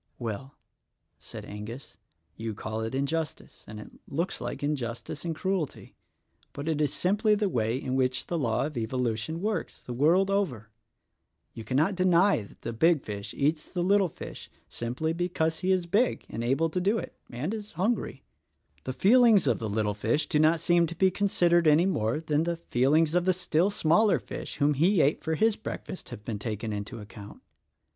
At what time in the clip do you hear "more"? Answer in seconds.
21.85-22.19